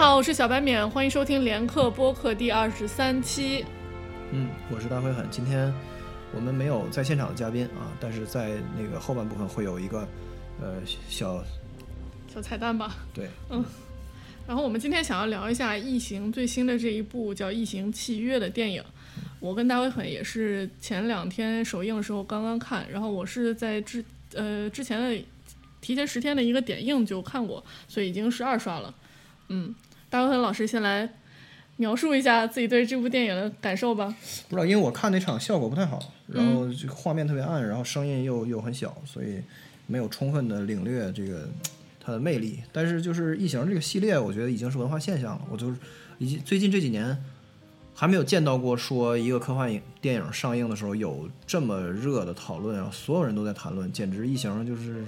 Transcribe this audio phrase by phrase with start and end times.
[0.00, 3.62] 好，我是小白免，欢迎收听连客播客第二十三期。
[4.32, 5.28] 嗯，我是大灰狠。
[5.30, 5.70] 今天
[6.34, 10.08] 我们没有在现场的嘉宾啊，但是在那个后半部分会有一个
[10.58, 11.44] 呃小
[12.32, 12.96] 小彩蛋吧。
[13.12, 13.62] 对，嗯。
[14.48, 18.82] 然后我们今天想要聊一下《异形》最新的这一部叫《异形契约》的电影。
[19.38, 25.22] 我跟大灰狠也是前两天首映的时候刚刚看，然后我是在之呃之前的
[25.82, 28.94] 提前十天的一个点映就看过，所以已经是二刷了。
[29.52, 29.74] 嗯，
[30.10, 31.08] 大灰狠老师先来
[31.76, 34.14] 描述一下自己对这部电影的感受吧。
[34.48, 39.40] 不知道，因为我看那场效果不太好，然后这个画面特别暗，然后声音又又很小，所以
[39.86, 41.48] 没有充分的领略这个
[42.04, 42.60] 它的魅力。
[42.72, 45.42] 但是就是《异形》这个系列，我觉得已经是文化现象了。
[45.48, 45.76] 我就是
[46.18, 47.16] 以及最近这几年
[47.94, 55.04] 还没有见到过说一个科幻影电影上映的时候有这么热的讨论，然后所有人都在谈论，简直《异形》就是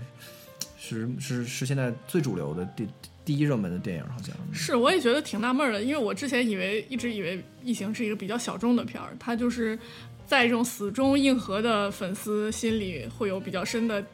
[0.78, 2.86] 是是是现在最主流的第
[3.24, 4.74] 第一热门的电影，好像是。
[4.74, 9.78] 我也觉得挺纳闷的，因为我之前以为一直以为《异形》是一个比较小众的片儿，它就是
[10.26, 14.04] 在这种死忠硬核的粉丝心里会有比较深的、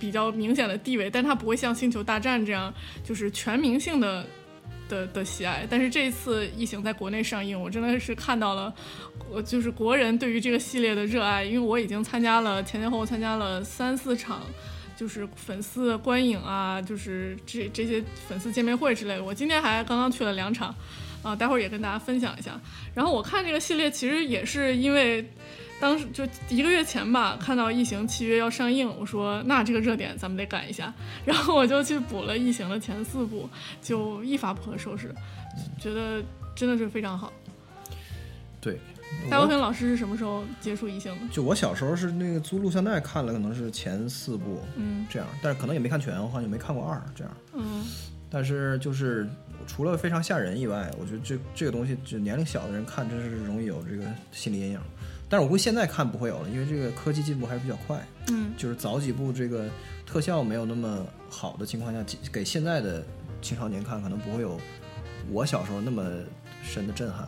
[0.00, 2.72] 比较明显的地位，但它不会像《星球大战》这样
[3.04, 4.26] 就是全民性的
[4.88, 5.66] 的的喜爱。
[5.68, 8.74] 但是这一次《异形》在国内上映，我真的是看到了，
[9.30, 14.40] 我就是国人对于这个系列的热爱，因为我已经参加了前前后后参加了三四场。
[14.96, 19.22] 就是粉丝观影啊，就是这这些粉丝见面会之类的。
[19.22, 20.74] 我今天还刚刚去了两场，
[21.22, 22.58] 啊，待会儿也跟大家分享一下。
[22.94, 25.22] 然后我看这个系列其实也是因为，
[25.78, 30.92] 当时就一个月前吧，看到《异形契约》要上映，我说那这个热点咱们得赶一下，
[31.26, 33.48] 然后我就去补了《异形》的前四部，
[33.82, 35.14] 就一发不可收拾，
[35.78, 36.22] 觉得
[36.54, 37.32] 真的是非常好。
[38.60, 38.80] 对。
[39.30, 41.28] 大卫芬老师是什么时候接触异性的？
[41.32, 47.84] 就我小时候是那个租录像带看了，可能是前四部，嗯，这样，但是可能也没看全，我好像也没看过二这样，嗯，
[48.30, 49.28] 但是就是
[49.66, 54.80] 除了非常吓人以外，我觉得这这个东西就年龄小的人看真是容易有这个心理阴影。
[55.28, 59.68] 但是我估计现在看不会有了，因为这个科技进步还是比较快，嗯，就是早几部这个
[60.06, 61.98] 特效没有那么好的情况下，
[62.30, 63.04] 给现在的
[63.42, 64.60] 青少年看可能不会有
[65.32, 66.04] 我小时候那么
[66.62, 67.26] 深的震撼。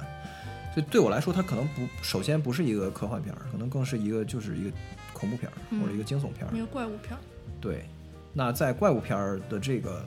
[0.79, 4.71] 就对我来说，它可能不首先不是一个科幻片儿，可能更是一个就是一个
[5.13, 7.19] 恐怖片儿或者一个惊悚片儿，一个怪物片儿。
[7.61, 7.85] 对，
[8.33, 10.05] 那在怪物片儿的这个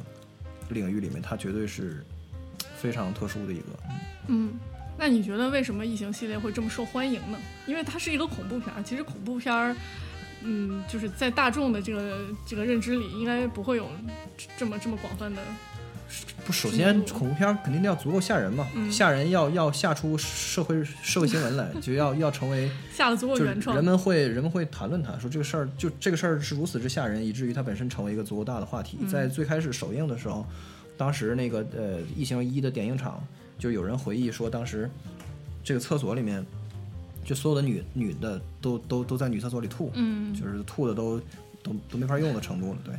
[0.70, 2.06] 领域里面，它绝对是
[2.78, 3.66] 非常特殊的一个。
[4.28, 4.54] 嗯，
[4.98, 7.38] 那你觉得为什么异形系列会这么受欢迎呢？
[7.68, 9.76] 因为它是一个恐怖片儿，其实恐怖片儿，
[10.44, 13.90] 嗯，就是在大众的这个这个认知里，应该不会有
[14.56, 15.42] 这么这么广泛的。
[16.46, 28.98] 不，首先恐怖片肯定要足够吓人嘛，吓人要要吓出社会社会新闻来， 就要要成为吓得足够原创，人们会人们会谈论它，说这个事儿就这个事儿是如此之吓人，以至于它本身成为一个足够大的话题。
[29.10, 30.46] 在最开始首映的时候，
[30.98, 33.24] 当时那个呃《异形一》的点映场，
[33.60, 34.90] 就有人回忆说，当时
[35.64, 36.44] 这个厕所里面，
[37.24, 41.20] 就所有的女女的都都都在女厕所里吐，嗯，就是吐的都
[41.62, 42.96] 都都没法用的程度了，对。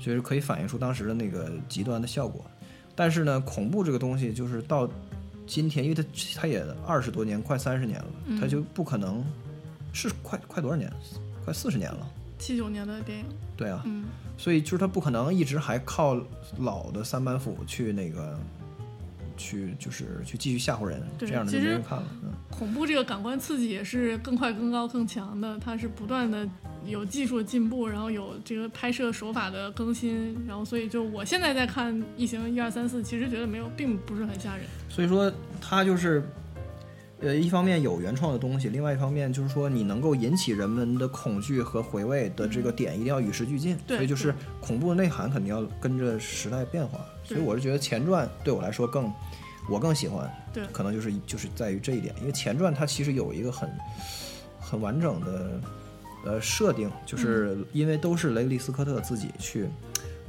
[0.00, 2.44] 其实可以反映出当时的那个极端的效果，
[2.96, 4.88] 但是呢，恐怖这个东西就是到
[5.46, 6.02] 今天，因为它
[6.34, 8.06] 它也二十多年，快三十年了，
[8.40, 9.22] 它就不可能
[9.92, 10.90] 是快快多少年，
[11.44, 13.24] 快四十年了，七九年的电影，
[13.56, 14.06] 对啊，嗯，
[14.38, 16.18] 所以就是它不可能一直还靠
[16.58, 18.38] 老的三板斧去那个
[19.40, 22.04] 去就是去继续吓唬人，这样的就没人看了。
[22.50, 26.46] 恐怖这个感官刺激也是更快、更高、更强的，它是不断的。
[26.86, 34.64] 有技术进步，然后有这个拍摄手法的更新，然后所以就我现在在看《异形》一二三四，其实觉得没有，并不是很吓人。
[34.88, 36.26] 所以说，它就是，
[37.20, 43.76] 呃，一方面有原创的东西，另外一方面就是说，你能够引起人们的恐惧和回味的这个点，一定要与时俱进。
[43.86, 47.00] 所以就是恐怖的内涵肯定要跟着时代变化。
[47.22, 49.12] 所以我是觉得前传对我来说更，
[49.68, 50.30] 我更喜欢。
[50.52, 53.70] 对，可能就是就是在于这一点，因为前传它其实有一个很
[54.58, 55.60] 很完整的。
[56.22, 59.66] 呃，设定就是因为都是雷利斯科特自己去，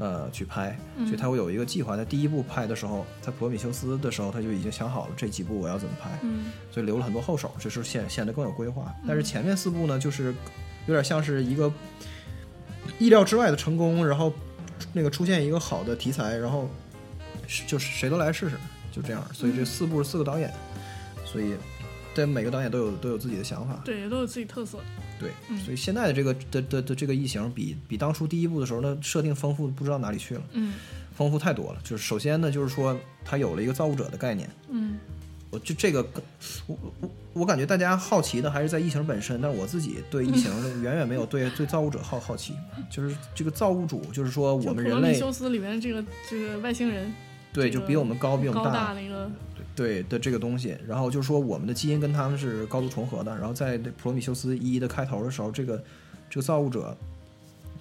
[0.01, 0.75] 呃，去拍，
[1.06, 1.95] 所以他会有一个计划。
[1.95, 6.09] 在第一部拍的时候，在普罗米修斯的时候，他就已经想好了这几部我要怎么拍，
[6.71, 8.92] 所以留了很多后手，这是显显得更有规划。
[9.07, 10.33] 但是前面四部呢，就是
[10.88, 11.71] 有点像是一个
[12.98, 14.33] 意料之外的成功，然后
[14.92, 16.68] 那个出现一个好的题材，然后
[17.68, 18.57] 就是谁都来试试，
[18.92, 19.24] 就这样。
[19.31, 20.51] 所以这四部是四个导演，
[21.24, 21.53] 所以
[22.15, 24.80] 对每个导演都有都有自己的想法，对，都有自己特色。
[25.21, 30.73] 对，所以现在的这个的的的这个异形比比当初第一部的时候，那设定丰富不知道哪里去了，嗯，
[31.15, 31.79] 丰富太多了。
[31.83, 34.97] 就是首先呢，就是说它有了一个造物者的概念，嗯，
[35.51, 36.03] 我就这个，
[36.65, 40.51] 我我我感觉大家好奇的还是在异形本身，但是我自己对异形
[40.81, 42.53] 远远没有对对造物者好好奇，
[42.89, 47.13] 就是这个造物主，就是说我们人类，修斯里面这个这个外星人，
[47.53, 48.95] 对，就比我们高，比我们大
[49.75, 53.36] 对的这个东西，然后就说我们的基因跟他们是高度重合的。
[53.38, 55.81] 然后在普罗米修斯一的开头的时候，这个
[56.30, 56.95] 这个造物者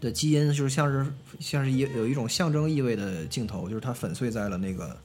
[0.00, 4.96] 的基因就是像是像是一有一种象征意味的镜头，就是它粉碎在了那个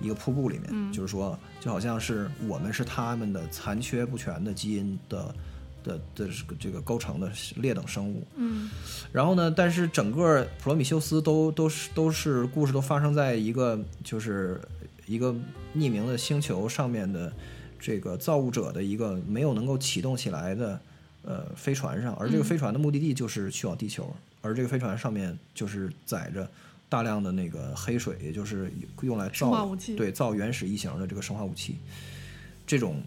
[0.00, 5.34] 一个瀑布里面，就是说就好像是我们是他们的残缺不全的基因的
[5.88, 6.28] 的的
[6.60, 8.22] 这个构成的劣等生物。
[8.36, 8.70] 嗯
[9.10, 14.60] 然后呢，但是整个普罗米修斯都都是都是故事都发生在一个就是
[15.06, 15.32] 一个
[15.74, 17.32] 匿名的星球上面的
[17.80, 20.78] 这个造物者的一个没有能够启动起来的
[21.22, 26.48] 呃飞船上，而这个飞船的目的地就是去往地球，而这个飞船上面就是载着
[26.90, 28.70] 大量的那个黑水，也就是
[29.00, 31.76] 用来造对造原始异形的这个生化武器，
[32.66, 33.02] 这种。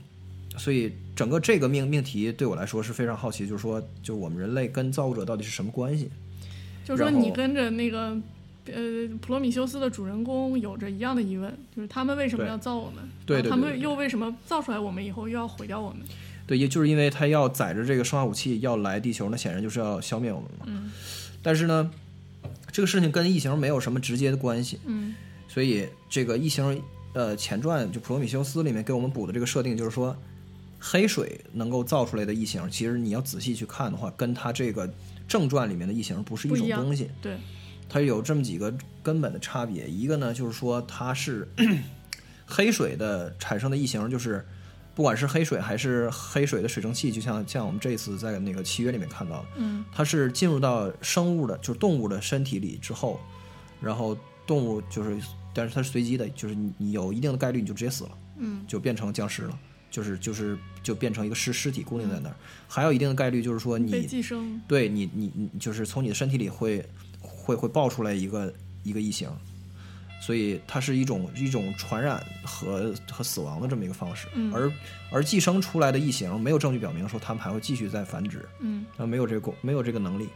[0.57, 6.09] 所以整个这个命命题对我来说是非常好奇，就是说，就我们人类跟造物者到底是什么关系？
[6.83, 8.17] 就是说你跟着那个
[8.65, 13.03] 呃普罗米修斯的主人公有着一样的疑问，就是他们为什么要造我们？
[13.25, 15.99] 对他们又为什么造出来我们以后又要毁掉我们？
[16.47, 20.65] 对，也就是因为他要载着这个生化武器要来地球，那显然就是要消灭我们嘛。
[20.67, 20.91] 嗯
[21.43, 21.89] 但是呢，
[22.71, 25.15] 这个事情跟异形没有什么直接的关系，嗯
[25.47, 26.81] 所以这个异形
[27.13, 30.15] 呃前传就普罗米修斯里面给我们补的这个设定，就是说
[30.83, 34.91] 黑水能够造出来的异形，其实你要仔细去看的话，跟它这个
[35.27, 37.11] 正传里面的异形不是一种东西。
[37.21, 37.37] 对，
[37.87, 38.73] 它有这么几个
[39.03, 41.47] 根本的差别，一个呢就是说它是
[42.47, 44.43] 黑水的产生的异形，就是
[44.95, 49.85] 不管是黑水还是黑水的水蒸气，就像像我们这次在那个契约里面看到的，嗯。
[49.93, 53.19] 它是进入到生物的，就是动物的身体里之后，
[53.79, 54.17] 然后
[54.47, 55.15] 动物就是，
[55.53, 58.65] 但是它是随机的，就是你你有一定的概率你就直接死了，嗯。
[58.67, 59.59] 就变成僵尸了，
[59.91, 62.35] 就是就是就变成一个尸尸体固定在那儿，
[62.67, 66.83] 还有一定的概率就是说被你寄生，对你你你就是从你的身体里会
[67.19, 68.51] 会会爆出来一个
[68.83, 69.29] 一个异形，
[70.21, 74.51] 所以它是一种一种传染和和死亡的这么一个方式，嗯。
[74.53, 74.71] 而
[75.11, 78.85] 而寄生出来的异形没有证据表明说它们还会继续再繁殖，嗯。
[78.97, 80.29] 它没有这个功没有这个能力，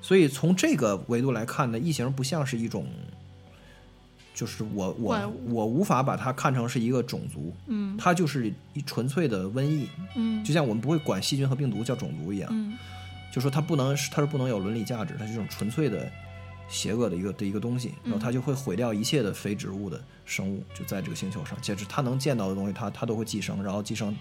[0.00, 2.90] 所以从这个维度来看呢，异形不像是一种。
[4.38, 7.96] 就是我我我无法把它看成是一个种族，嗯。
[7.96, 10.44] 它就是一纯粹的瘟疫，嗯。
[10.44, 12.78] 就像我们不会管细菌和病毒叫种族一样，嗯。
[13.32, 16.08] 就说它不能它是不能有伦理价值，它是一种纯粹的
[16.68, 24.14] 邪恶的一个的一个东西，然后它就会毁掉一切的非植物的生物，就在这个星球上，就是它能见到的东西，它它都会寄生，然后寄生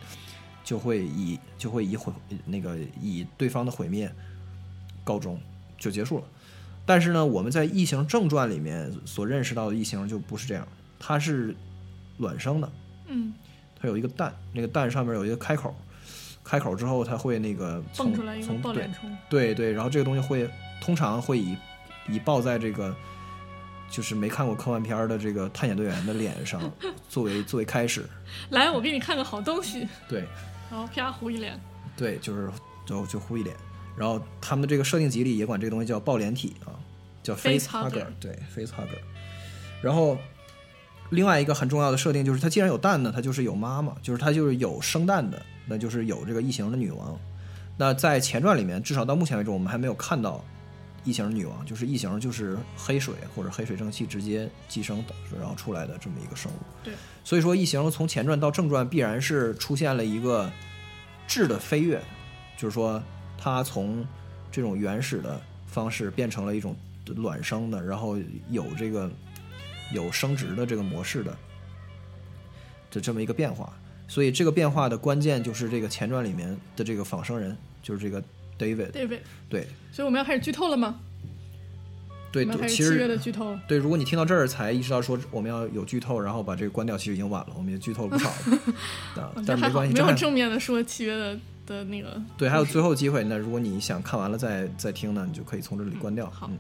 [0.63, 2.11] 就会以就会以毁
[2.43, 4.11] 那个以对方的毁灭
[5.03, 5.39] 告终，
[5.77, 6.23] 就结束了。
[6.87, 10.67] 但是呢，我们在《异形正传》里面所认识到的异形就不是这样，
[10.97, 11.55] 它是
[12.17, 12.71] 卵生的，
[13.05, 13.31] 嗯。
[13.79, 15.75] 它有一个蛋，那个蛋上面有一个开口，
[16.43, 20.49] 开口之后它会那个从蹦出来一个从对抱脸虫，对对，然后这个东西会
[20.81, 21.55] 通常会以
[22.09, 22.95] 以抱在这个
[23.87, 26.59] 就是没看过科幻片儿的这个探险队员的脸上
[27.07, 28.03] 作为作为开始，
[28.49, 30.23] 来，我给你看个好东西，对。
[30.71, 31.59] 然后啪糊一脸，
[31.95, 32.49] 对，就是
[32.83, 33.55] 就就糊一脸，
[33.97, 36.77] 然后他们的这个设定集里也管这个东西叫抱脸体啊，
[37.23, 38.99] 叫 Face hugger，hugger 对 face hugger，
[39.81, 40.17] 然后。
[41.11, 47.17] 另外一个很重要的设定就是，它既然有蛋呢，它就是有妈妈，就是它就是有生蛋的，那就是有这个异形的女王。
[47.77, 50.43] 那在前传里面，至少到目前为止，我们还没有看到
[51.05, 56.55] 异形女王，就是异形就是黑水或者黑水蒸气直接寄生的然后出来的这么一个生物。
[56.83, 60.51] 对，所以说异形从前传到正传必然是出现了一个
[61.25, 62.01] 质的飞跃，
[62.57, 63.01] 就是说
[63.37, 64.05] 它从
[64.51, 66.75] 这种原始的方式变成了一种
[67.15, 68.17] 卵生的，然后
[68.49, 69.09] 有这个
[69.93, 71.37] 有生殖的这个模式的
[72.91, 73.71] 的这么一个变化。
[74.07, 78.21] 所以这个变化的关键就是这个前传里面的这个仿生人，就是这个
[78.57, 78.91] David。
[78.91, 79.19] David？
[79.49, 80.99] 对所以我们要开始剧透了吗？
[82.31, 83.57] 对对，其始七月的实剧透。
[83.67, 88.59] 对，如果你听到这儿才意识到说我们要有剧透，然后把这个关掉，其实已经晚了，我们也剧透了不少了。
[89.23, 92.19] 啊但是没关系，没有正面的说契约的的那个。
[92.35, 93.23] 对，还有最后机会。
[93.23, 96.27] 那如果你想看完了再再听呢，你就可以从这里关掉。
[96.31, 96.57] 好嗯，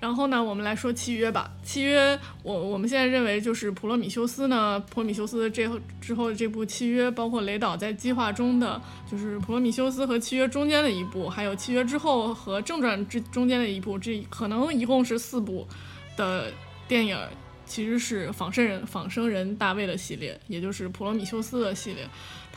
[0.00, 1.52] 然后呢，我们来说契约吧。
[1.62, 15.68] 契约，我我们现在认为就是普罗米修斯呢，普罗米修斯这后之后的这部契约，包括雷导在计划中的，就是普罗米修斯和契约中间的一部，还有契约之后和正传之中间的一部，这可能一共是四部
[16.16, 16.50] 的
[16.88, 17.18] 电影，
[17.66, 22.08] 其实是仿生人仿生人大卫的系列，也就是普罗米修斯的系列。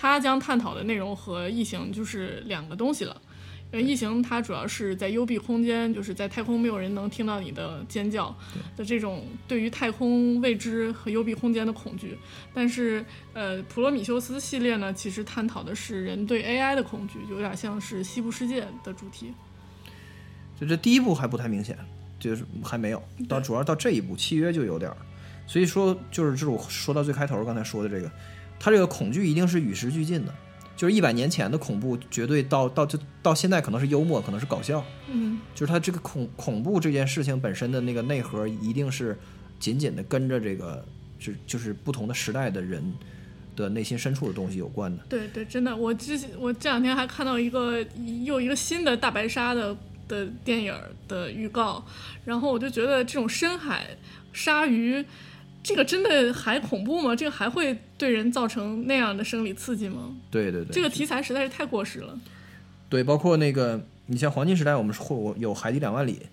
[0.04, 3.22] 它将探讨的内容和异形就是两个东西了。
[3.72, 8.36] 因为异形它主要是在幽闭空间，就是在太空没有人能听到你的尖叫
[8.76, 12.18] 的这种对于太空未知和幽闭空间的恐惧。
[12.54, 19.34] 但是，呃，普罗米修斯系列呢，其实探讨的是人对 AI 的恐惧，有点像是西部世界的主题。
[20.60, 21.78] 就这第一部还不太明显，
[22.20, 24.98] 就是还没有到，主要到这一步契约就有点儿。
[25.48, 28.12] 所以说，就是这是我说到最开头刚才说的这个，
[28.64, 30.34] 他这个恐惧一定是与时俱进的，
[30.78, 39.20] 就是一百年前的恐怖绝对到到就到现在可能是幽默，可能是搞笑，嗯就是它这个恐恐怖这件事情本身的那个内核一定是
[39.60, 40.86] 紧紧的跟着这个
[41.20, 42.82] 就就是不同的时代的人
[43.58, 45.04] 的内心深处的东西有关的。
[45.10, 47.86] 对对，真的，我之前我这两天还看到一个
[48.24, 49.76] 又一个新的大白鲨的
[50.08, 50.74] 的电影
[51.10, 51.86] 的预告，
[52.24, 53.86] 然后我就觉得这种深海
[54.32, 55.04] 鲨鱼，
[55.64, 57.16] 这个真的还恐怖吗？
[57.16, 60.14] 这个还会对人造成那样的生理刺激吗？
[60.30, 62.20] 对对对，这个题材实在是太过时了。
[62.90, 66.28] 对，包括那个你像黄金时代，我们会有有海底两万里，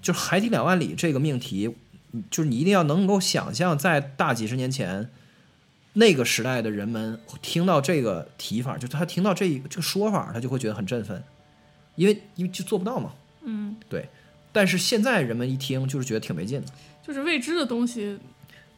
[0.00, 1.74] 就是海底两万里这个命题，
[2.12, 5.10] 嗯就是你一定要能够想象，在大几十年前。
[5.94, 11.22] 那个时代的人们听到这个提法，就他听到这一这个说法，他就会觉得很振奋，
[11.96, 13.12] 因为因为就做不到嘛。
[13.42, 14.08] 嗯，对。
[14.52, 16.66] 但是现在人们一听，就是觉得挺没劲的。
[17.06, 18.18] 就是未知的东西，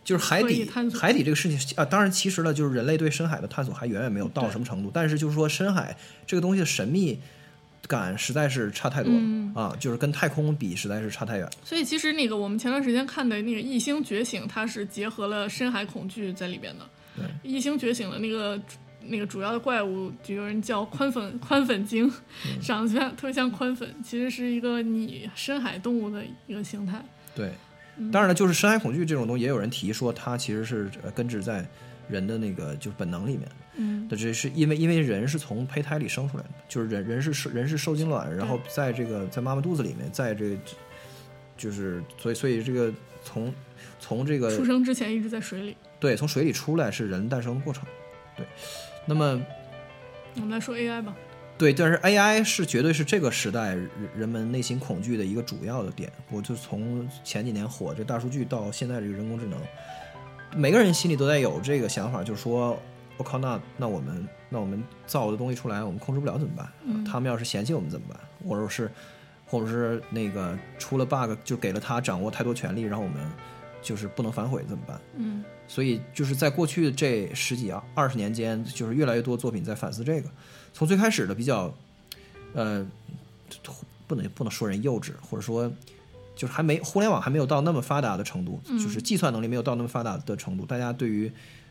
[0.04, 4.90] 就是海底海底这个事情啊，当然其实呢，就是人类对深海的探索还远远没有到什么程度。
[4.92, 5.96] 但是就是说，深海
[6.26, 7.18] 这个东西的神秘
[7.88, 11.48] 感实在是差太多了、嗯啊，就是跟太空比实在是差太远。
[11.64, 16.86] 所以其实那个我们前段时间看的那个《异星觉醒》，它是结合了深海恐惧在里边的。
[17.16, 18.60] 对，异星觉醒的那个
[19.06, 22.10] 那个主要的怪物，就有人叫宽粉宽粉鲸，
[22.46, 27.02] 嗯长得像特别像宽粉，其实是一个拟深海动物的一个形态。
[27.34, 27.52] 对，嗯
[28.12, 31.66] 当然了，就是深海恐惧这种东西，也有人提说它其实是呃根植在
[32.08, 33.48] 人的那个就是本能里面。
[33.76, 40.56] 嗯的，这是因为因为人是从胚胎里生出来的，就是人人是受人是受精卵，然后在这个在妈妈肚子里面，在这个
[41.56, 42.92] 就是所以所以这个
[43.24, 43.52] 从
[43.98, 45.76] 从这个出生之前一直在水里。
[45.98, 47.82] 对从水里出来是人诞生的过程，
[48.36, 48.46] 对，
[49.06, 49.40] 那么
[50.36, 51.16] 我们来说 AI 吧。
[51.56, 56.12] 对，但是 AI 是绝对是这个时代人人们内心恐惧的一个主要的点。
[56.30, 59.58] 我就从前几年火这大数据到现在这个人工智能，
[60.56, 62.76] 每个人心里都在有这个想法，就是说，
[63.16, 66.68] 我靠，那那我们那我们造的东西出来，我们控制不了怎么办？
[66.86, 68.18] 嗯他们要是嫌弃我们怎么办？
[68.48, 68.90] 或者是
[69.46, 73.24] 或者是那个出了 bug 就给了他掌握太多权利，然后我们
[73.80, 75.00] 就是不能反悔怎么办？
[75.16, 80.28] 嗯所以就是在过去这十几二十年间，就是越来越多作品在反思这个。
[80.74, 81.74] 从最开始的比较，
[82.52, 82.84] 呃，
[84.06, 85.72] 不能不能说人幼稚，或者说
[86.36, 91.30] 就是还没互联网还没有到那么发达的程度，嗯就是计算能力没有到那么发达的程度，大家对于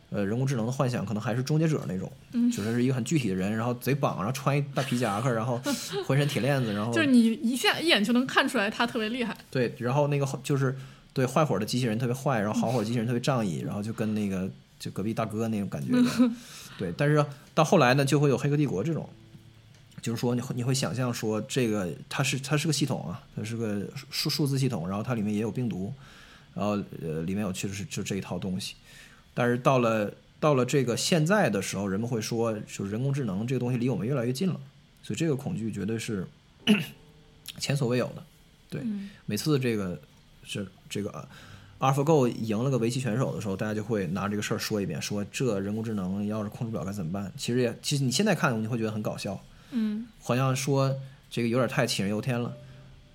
[0.10, 5.60] 呃人工智能的幻想可能还是终结者那种，嗯就是是一个很具体的人，然后贼绑，然后穿一大皮夹克，然后
[6.07, 9.38] 浑身铁链子，然后就是你一下一眼就能看出来他特别厉害。
[9.51, 10.75] 对，然后那个就是
[11.12, 15.91] 对坏火的机器人特别坏，然后好火机器人特别仗义，然后就跟那个就隔壁大哥那种感觉。
[16.77, 19.08] 对，但是到后来呢，就会有黑客帝国这种，
[20.01, 25.94] 就是说你会你会想象说这个它是它是个系统啊，它是个数数字系统，然后它里面也有病毒，
[26.53, 28.75] 然后呃里面有确实是就这一套东西，
[29.34, 34.60] 但是到了到了这个现在的时候，人们会说就是人工智能这个东西离我们越来越近了，
[35.01, 36.27] 所以这个恐惧绝对是
[37.60, 38.24] 前所未有的。
[38.70, 40.01] 对，嗯每次这个
[40.44, 41.27] 是这个呃
[41.84, 47.30] AlphaGo 赢了个围棋选手的时候，大家就会拿这个事儿说一遍，说这人工智能要是控制不了该怎么办？
[47.36, 49.38] 其实也其实你现在看你会觉得很搞笑，
[49.72, 50.96] 嗯好像说
[51.30, 52.54] 这个有点太杞人忧天了。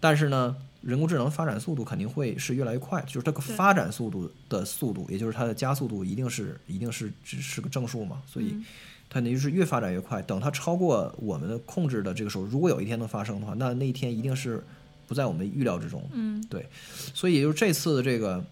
[0.00, 8.64] 但是呢，人工智能发展速度肯定会是越来越快，就是这个发展速度的速度，也就是它的加速度一定是一定是只是个正数嘛，所以嗯
[9.08, 10.20] 它那就是越发展越快。
[10.20, 14.62] 等它超过我们的控制的这个时候，如果有一天能发生的话，那那一天一定是
[15.06, 16.06] 不在我们预料之中。
[16.12, 16.66] 嗯对
[17.14, 18.44] 所以也就是这次的这个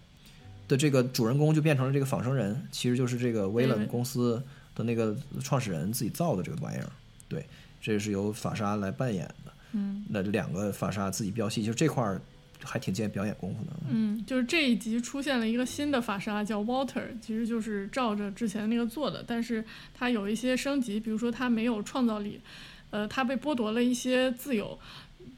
[0.67, 4.41] 的这个主人公就变成了这个仿生人，其实就是这个威冷对公司
[4.75, 6.89] 的那个创始人自己造的这个玩意儿。
[7.29, 7.45] 对，
[7.81, 9.51] 这是由法沙来扮演的。
[9.73, 12.21] 嗯那两个法沙自己飙戏，就这块儿
[12.63, 13.71] 还挺见表演功夫的。
[13.89, 22.39] 嗯，就是这一集出现了一个新的法沙叫 Walter，其实就是照着之前那个做的，但是它有一些升级，比如说它没有创造力，
[22.89, 24.79] 呃，它被剥夺了一些自由，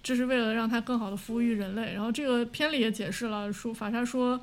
[0.03, 1.93] 这是为了让它更好的服务于人类。
[1.93, 4.39] 然后这个片里也解释了，说法沙说。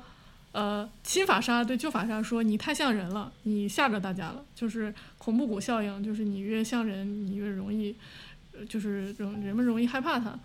[0.57, 4.43] 呃，新法沙对旧法沙说：“你太像人了，你吓着大家了。
[4.55, 7.95] 就是恐怖谷效应，就是你越像人，你越容易，
[8.67, 10.35] 就是人人们容易害怕他。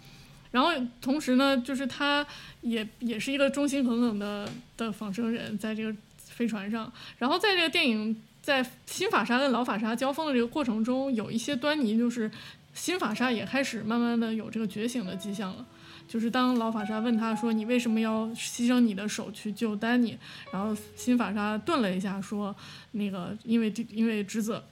[0.50, 0.68] 然后
[1.00, 2.26] 同时呢，就是他
[2.60, 6.92] 也也是一个忠心耿耿的的仿生人，在这个飞船上。
[7.16, 12.30] 然后在这个电影在新法沙跟老法沙交锋的这个过程中，有一些端倪，就是
[12.74, 15.64] 新法沙也开始慢慢的有这个觉醒的迹象了。
[16.12, 20.14] 就是当老法沙问他说：“你为什么要牺牲你的手去救丹尼？”
[20.52, 22.54] 然后新法沙顿了一下，说
[22.92, 24.62] ：“那个因为因为职责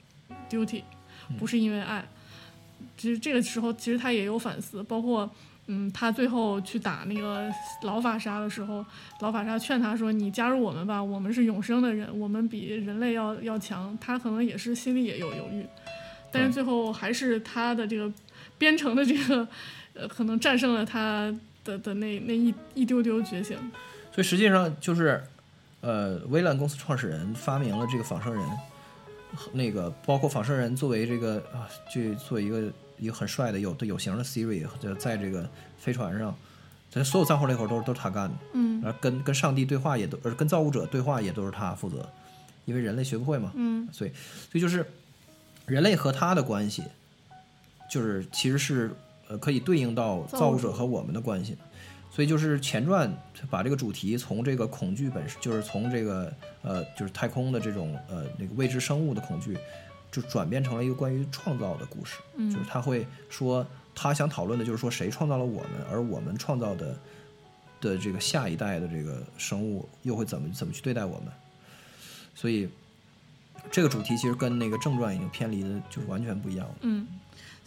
[0.50, 0.82] ，duty，
[1.38, 2.06] 不是因为爱。”
[2.98, 5.30] 其实这个时候，其实他也有反思，包括
[5.68, 7.50] 嗯，他最后去打那个
[7.84, 8.84] 老法沙的时候，
[9.20, 15.64] 老法沙劝他说：“你加入我们吧，我们是永生的人，我们比人类要要强。”他可能也是心里也有犹豫，
[16.30, 18.12] 但是最后还是他的这个
[18.58, 19.48] 编程的这个
[20.00, 23.56] 呃，可能战胜了他的的那那一一丢丢觉醒。
[24.12, 25.22] 所以实际上就是，
[25.82, 28.44] 呃，微软公司创始人发明了这个仿生人，
[29.52, 36.34] 那个包括仿生人作为这个啊，就作为一个一个很帅的有的有型的 Siri，就在这个飞船上，
[36.90, 38.80] 这所有脏活累活都是都是他干的，嗯。
[38.82, 42.08] 然后跟跟上帝对话也都，呃，跟造物者对话也都是他负责，
[42.64, 43.88] 因为人类学不会嘛，嗯。
[43.92, 44.10] 所以
[44.50, 44.84] 所以就是
[45.66, 46.82] 人类和他的关系，
[47.88, 48.90] 就是其实是
[49.30, 51.56] 呃可以对应到造物者和我们的关系。
[52.12, 53.10] 所以就是前传
[53.48, 59.56] 把这个主题从这个恐惧本身，就是从这个呃就是太空的这种呃那个未知生物的恐惧，
[60.10, 62.18] 就转变成了一个关于创造的故事。
[62.34, 66.98] 嗯就是他会说他想讨论的就是说谁创造了我们，而我们创造的
[67.80, 71.32] 的这个下一代的这个生物又会怎么怎么去对待我们。
[72.34, 72.68] 所以
[73.70, 76.74] 这个主题其实跟那个正传已经偏离的就是完全不一样了。
[76.80, 77.06] 嗯，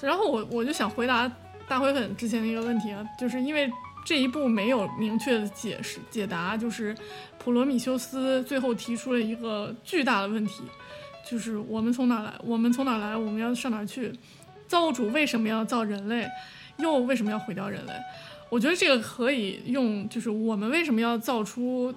[0.01, 1.31] 然后我我就想回答
[1.73, 3.67] 大灰粉之前的一个问题啊，就是因为
[4.05, 6.95] 这一步没有明确的解释解答，就是
[7.39, 10.61] 普罗米修斯最后提出了一个巨大的问题，
[11.27, 12.31] 就是我们从哪来？
[12.43, 13.17] 我们从哪来？
[13.17, 14.13] 我们要上哪去？
[14.67, 16.27] 造物主为什么要造人类？
[16.77, 17.93] 又为什么要毁掉人类？
[18.51, 21.91] 我觉得这个可以用，就是我们为什么要造出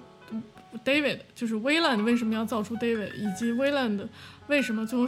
[0.83, 4.07] David，就是 Wayland 为什么要造出 David，以及 Wayland
[4.47, 5.05] 为什么最后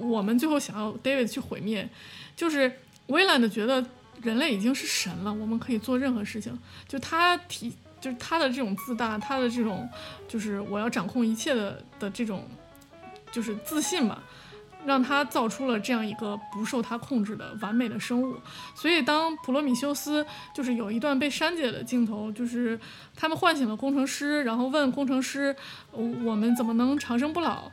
[0.00, 1.88] 我我们最后想要 David 去毁灭，
[2.36, 2.72] 就是
[3.08, 3.84] Wayland 觉得
[4.22, 6.56] 人类已经是神了，我们可以做任何事情。
[6.86, 9.88] 就他提，就是他的这种自大，他的这种
[10.28, 12.46] 就是我要掌控一切的的这种
[13.32, 14.22] 就是自信吧。
[14.86, 18.36] 让他造出了这样一个不受他控制的完美的生物，
[18.76, 22.78] 所以当普罗米修斯就是有一段被删减的镜头，就是
[23.14, 25.54] 他们唤醒了工程师，然后问工程师，
[25.90, 27.70] 我们怎么能长生不老？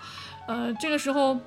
[0.47, 1.39] 呃，这个时候。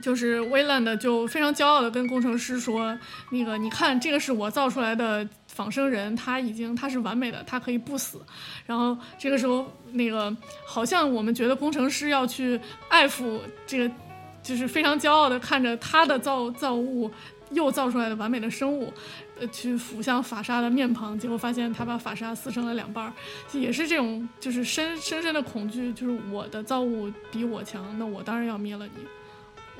[0.00, 2.96] 就是威兰的就非常骄傲的跟工程师说
[3.30, 8.20] ：“那个，你看，这个是我造出来的仿生人，他已经他是完美的，他可以不死。”
[8.66, 10.34] 然后这个时候，那个
[10.66, 13.94] 好像我们觉得工程师要去爱抚这个，
[14.42, 17.10] 就是非常骄傲的看着他的造造物
[17.52, 18.92] 又造出来的完美的生物，
[19.38, 23.12] 呃，去俯向法沙的面庞，结果发现他把法沙撕成了两半儿，
[23.52, 29.04] 也是这种就是深深深的恐惧，就是我的造物比我强，那我当然要灭了你。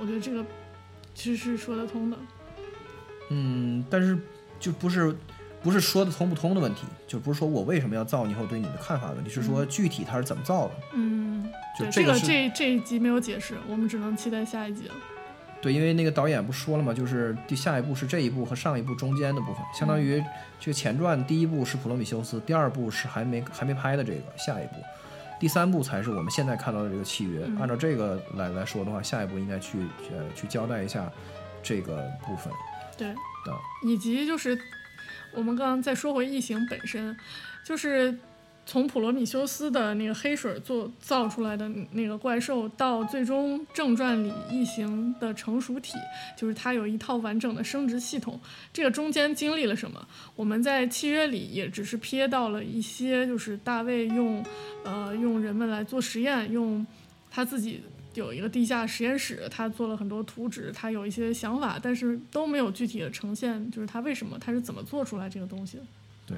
[0.00, 0.44] 我觉得这个
[1.14, 2.16] 其实是说得通的。
[3.28, 4.18] 嗯，但是
[4.58, 5.14] 就不是
[5.62, 10.74] 不是说的通不通的问题，就不是说我为什么要造你和我对你的看法的问题，是说具体他是怎么造的。
[10.94, 14.94] 嗯，对，就这个这个这这一集没有解释，我们只能期待下一集了。
[15.62, 20.18] 对，因为那个导演不说了嘛，就是第下一部是这一部和上一部中间的部分，相当于
[20.58, 24.76] 这个前传第一部是普罗米修斯，第二部是还没还没拍的这个下一部，
[25.40, 27.44] 第三步才是我们现在看到的这个契约。
[27.46, 29.79] 嗯按照这个来来说的话，下一步应该去
[30.12, 31.11] 呃去交代一下
[31.62, 32.53] 这个部分
[32.96, 33.59] 对，的。
[33.83, 34.57] 以及就是
[35.35, 37.16] 我们刚刚再说回异形本身，
[37.64, 38.14] 就是
[38.70, 45.94] 从普罗米修斯的那个黑水做造出来的那个怪兽，到最终正传里异形的成熟体，
[46.37, 48.38] 就是它有一套完整的生殖系统。
[48.72, 50.06] 这个中间经历了什么？
[50.37, 54.40] 我们在契约里也只是瞥到了一些，就是大卫用
[54.85, 56.87] 呃用人们来做实验，用
[57.28, 57.83] 他自己
[58.14, 65.83] 有一个地下实验室，他做了很多图纸，他有一些想法，但是都没有具体的呈现，就是他为什么，他是怎么做出来这个东西的。
[66.24, 66.37] 对，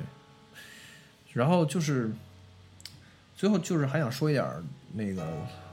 [1.32, 2.12] 然后就是
[3.34, 4.44] 最后就是还想说一点
[4.92, 5.26] 那个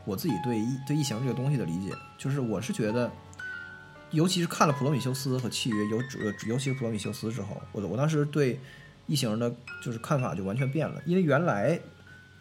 [0.06, 3.12] 我自己对异对异形这个东西的理解，就是我是觉得，
[4.12, 8.60] 尤其是看了《普罗米修斯》和《契约》，尤呃尤其是《普罗米修斯》之后，我我当时对
[9.08, 11.80] 异形的就是看法就完全变了，因为原来。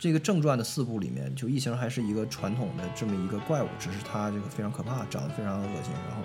[0.00, 6.22] 这个正传的四部里面，就异形还是一个传统的这么一个怪物，只是它这个非常可怕，长得非常恶心，然后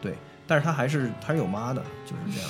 [0.00, 0.14] 对，
[0.46, 2.48] 但是它还是它是有妈的，就是这样。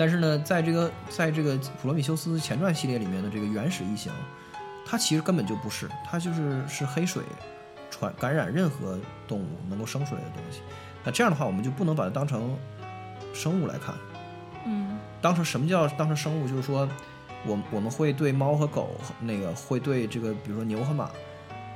[0.00, 4.10] 但是呢，在这个在这个普罗米修斯前传系列里面的这个原始异形，
[4.86, 7.22] 它其实根本就不是，它就是是黑水
[7.90, 10.62] 传感染任何动物能够生出来的东西。
[11.04, 12.56] 那这样的话，我们就不能把它当成
[13.34, 13.94] 生物来看。
[14.64, 16.48] 嗯当成什么叫当成生物？
[16.48, 16.88] 就是说，
[17.44, 21.10] 我我们会对猫和狗，那个会对这个，比如说牛和马，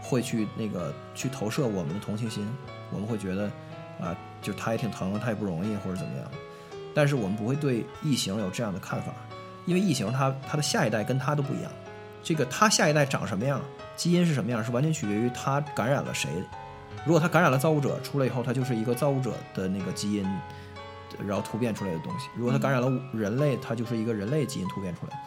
[0.01, 2.49] 会去那个去投射我们的同情心。
[2.91, 3.51] 我们会觉得
[4.01, 6.31] 啊，就它也挺疼，它也不容易，或者怎么样。
[6.95, 9.13] 但是我们不会对异形有这样的看法，
[9.67, 11.71] 因为异形它它的下一代跟它都不一样。
[12.23, 13.61] 这个它下一代长什么样，
[13.97, 16.31] 基因是什么样，是完全取决于它感染了谁。
[17.05, 20.25] 如果它感染了造物者，出来以后，它就是一个造物者的那个基因
[21.27, 22.29] 然后突变出来的东西。
[22.35, 25.23] 如果它感染了人类，它就是一个人类基因突变出来。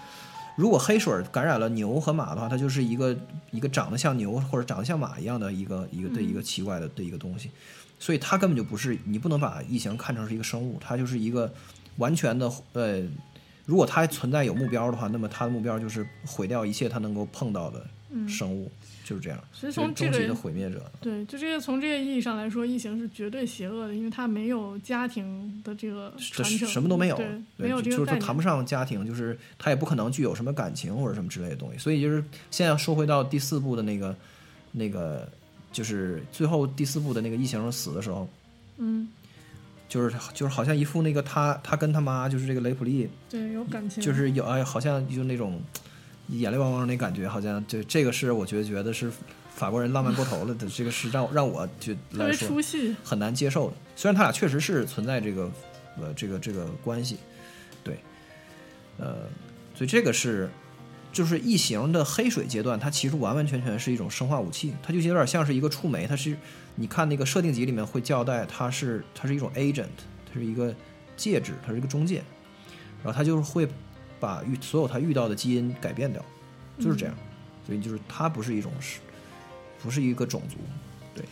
[0.58, 3.16] 如果黑水感染了牛和马的话，它就是一个
[3.52, 7.52] 一个长得像牛或者长得像马一样的一个一个的一个奇怪的的一个东西，
[8.00, 11.54] 所以它根本就不是你不能把异形看成是一个生物，它就是一个
[11.98, 13.04] 完全的呃，
[13.66, 17.86] 如果它存在有目标的话，那么它的目标就是毁掉一切它能够碰到的
[18.28, 18.72] 生物，
[19.04, 19.40] 就是这样。
[19.52, 28.22] 所以从这个终极的毁灭者，对，就这个从这个意义上来说，异形是绝对邪恶的，因为它没有家庭的这个这传承，什么都没有，对，没有这就是个概念。
[28.22, 31.78] 它谈不上家庭，就是它也不可能具有什么感情或者什么之类的东西。
[31.78, 34.16] 所以就是现在说回到第四部的那个
[34.72, 35.28] 那个，
[35.72, 38.28] 就是最后第四部的那个异形死的时候，
[38.78, 39.08] 嗯，
[39.90, 45.60] 就是就是好像一副那个他他跟他妈就是这个雷普利，对，有感情，就是有哎，好像就那种
[46.30, 49.12] 眼泪汪汪那感觉，好像就这个是我觉得觉得是
[49.56, 52.50] 法国人浪漫过头了的，这个是让让我就来说。
[53.04, 53.78] 很难接受的。
[53.96, 55.52] 虽然他俩确实是存在这个
[55.98, 57.18] 呃这个这个关系，
[57.84, 57.98] 对，
[58.98, 59.28] 呃，
[59.74, 60.50] 所以这个是
[61.12, 66.38] 就是异形的黑水阶段，它其实完完全全是一种生化武器，它就有点像是一个触媒，它是
[66.76, 69.86] 你看那个设定集里面会交代它是它是一种 agent，
[70.32, 70.76] 它是一个
[71.16, 72.22] 介质，它是一个中介，
[73.04, 73.68] 然后它就是会
[74.20, 76.24] 把遇所有他遇到的基因改变掉，
[76.80, 77.16] 就是这样，
[77.66, 79.00] 所以就是它不是一种是
[79.82, 80.58] 不是一个种族，
[81.14, 81.24] 对。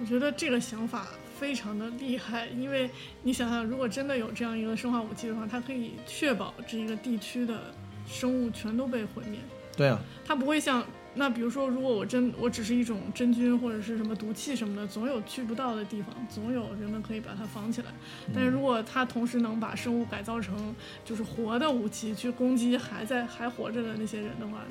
[0.00, 2.90] 我觉得这个想法非常的厉害，因为
[3.22, 7.74] 你想想，如果真的有这样一个生化武器的话，它可以确保这一个地区的
[8.06, 9.38] 生物全都被毁灭。
[9.76, 10.82] 对啊，它不会像
[11.20, 17.88] 那比如说，如果我真我只是一种真菌或者是什么毒气什么的，总有去不到的地方，总有人们可以把它防起来。
[18.34, 24.62] 但是如果它同时能把生物改造成就是活的武器去攻击还在还活着的那些人的话，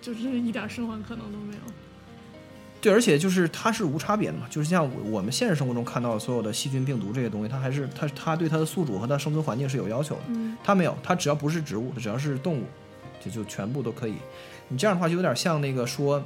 [0.00, 1.60] 就是 一点生还可能都没有。
[2.80, 10.22] 对，而且就是它是无差别的嘛，就是像我我们现实生活中看到的所有的细菌、病毒这些东西，它还是它它对它的宿主和它生存环境是有要求的。
[10.28, 12.64] 嗯它没有，它只要不是植物，只要是动物，
[13.20, 14.14] 就就全部都可以。
[14.68, 16.22] 你这样的话就有点像那个说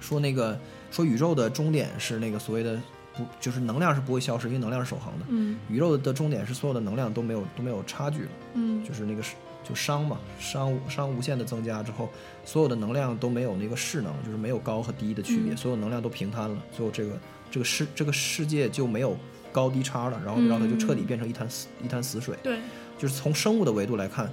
[0.00, 0.58] 说那个
[0.90, 2.80] 说宇宙的终点是那个所谓的
[3.14, 5.26] 不就是能量是不会消失，因为能量是守恒的。
[5.28, 8.30] 嗯宇宙的终点是所有的能量都没有都没有差距了。
[8.54, 12.08] 嗯就是那个是就熵嘛，熵无熵无限的增加之后，
[12.44, 17.18] 所有的能量都没有那个势能，就是没有高和低的区别，嗯所有能量都平摊了，最后这个
[17.50, 19.16] 这个世这个世界就没有
[19.52, 22.36] 高低差了，然后让它就彻底变成一滩死一滩死水。
[22.42, 22.58] 对
[22.98, 24.30] 就是从生物的维度来看，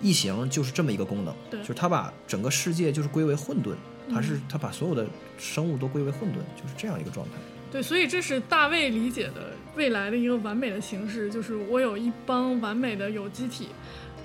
[0.00, 3.74] 异形就是这么一个功能，对就是它把整个世界就是归为混沌，
[4.12, 5.06] 它是嗯它把所有的
[5.38, 7.32] 生物都归为混沌，就是这样一个状态。
[7.70, 13.68] 对，所以这是大卫理解的未来的一个完美的形式，就是我有一帮完美的有机体，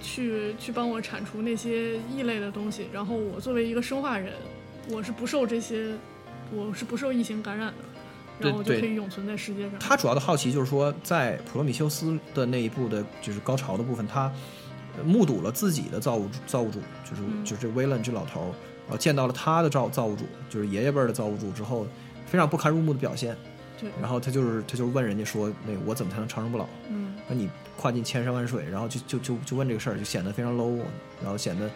[0.01, 4.33] 去去帮我铲除那些异类的东西，然后我作为一个生化人，
[4.89, 5.93] 我是不受这些，
[6.53, 9.77] 我是不受异形感染的，然后我就可以永存在世界上。
[9.77, 14.62] 他主要的好奇就是说，在普罗米修斯的那一部的，就是高潮的部分，他呃
[15.05, 16.79] 目睹了自己的造物主，造物主
[17.09, 18.51] 就是、嗯就是威伦这老头儿，
[18.85, 21.87] 然后见到了他的造造物主，就是爷爷辈儿的造物主之后，
[22.25, 23.35] 非常不堪入目的表现。
[23.79, 26.65] 对，然后他就是他就问人家说，那个我怎么才能长生不老？
[26.89, 30.77] 嗯，那你跨进千山万水，然后就就就就问这个事儿，就显得非常 low，
[31.21, 31.69] 然后显得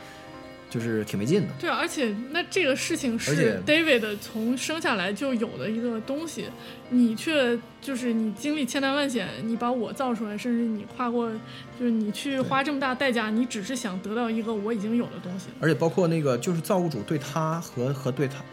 [0.70, 1.48] 就是挺没劲的。
[1.60, 6.46] 对啊，而且那这个事情是 David 从生下来就有的一个东西，
[6.90, 11.32] 你却就是你经历千难万险，你把我造出来，甚至你跨过，
[11.80, 15.48] 就是你去花这么大代价，你只是想得到一个我已经有的东西。
[15.60, 18.44] 而且包括那个就是造物主对他和和对他，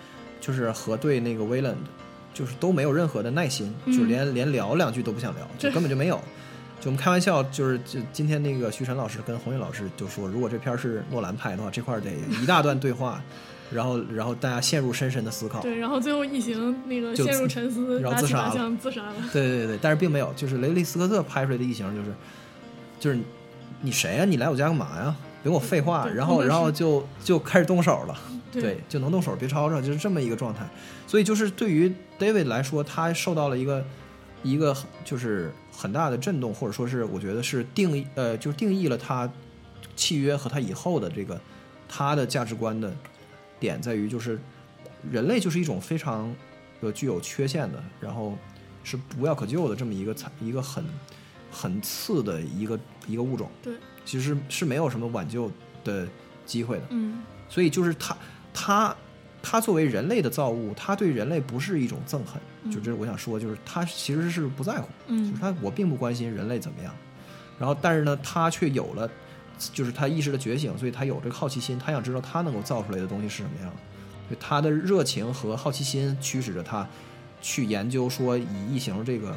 [0.41, 1.75] 就是和对那个 Wayland，，
[2.33, 6.23] 就是都没有任何的耐心，嗯就连连聊两句都不想聊，就根本就没有。
[6.81, 12.11] 就我们开玩笑，就是就今天那个徐晨老师跟红运老师就说，如果这片儿是诺兰拍的话，这块儿得
[12.43, 13.23] 一大段对话，
[13.71, 15.61] 然后然后大家陷入深深的思考。
[15.61, 19.15] 对，然后最后异形那个陷入沉思，然后自杀了枪自杀了。
[19.33, 22.15] 对对对，但是并没有，就是雷利斯科特拍出来的异形就是，
[23.01, 23.19] 就是
[23.81, 25.17] 你谁呀、你来我家干嘛呀？
[25.43, 28.19] 别跟我废话，然后然后就就开始动手了。
[28.51, 30.67] 对对，就能动手，别吵吵，就是这么一个状态。
[31.07, 33.85] 所以就是对于 David 来说，他受到了一个
[34.43, 39.31] 一个就是很大的震动，或者说是我觉得是定义呃，就是定义了他
[39.97, 41.41] 契约和他以后的这个
[41.89, 42.95] 他的价值观的
[43.59, 44.39] 点在于，就是
[45.11, 46.35] 人类就是一种非常
[46.81, 48.37] 呃具有缺陷的，然后
[48.83, 50.85] 是无药可救的这么一个残一个很
[51.51, 53.51] 很次的一个一个物种。
[53.63, 55.51] 对，其实是没有什么挽救
[55.83, 56.07] 的
[56.47, 56.87] 机会的。
[56.91, 58.17] 嗯，所以就是他
[58.53, 58.97] 他
[59.43, 66.95] 他作为人类的造物，他对人类不是一种憎恨，嗯就这是我想说，就是他其实是不在乎，就嗯是他我并不关心人类怎么样，
[67.59, 69.11] 然后但是呢，他却有了，
[69.73, 73.77] 就是他意识的觉醒，所以他有这个好奇心，他想知道他能够造出来的东西是什么样的，
[74.29, 76.89] 所以他的热情和好奇心驱使着他
[77.43, 79.37] 去研究说以异形这个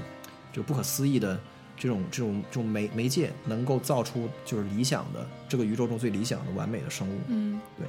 [0.54, 1.40] 就不可思议的
[1.76, 7.20] 这种这种这种媒媒介能够造出就是理想的这个宇宙中最理想的完美的生物。
[7.28, 7.86] 嗯，对。